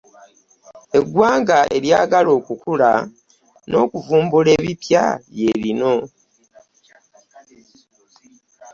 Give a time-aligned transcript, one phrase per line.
[0.99, 2.91] Eggwanga eryagala okukula
[3.69, 5.03] n'okuvumbula ebipya
[5.35, 5.95] lye lino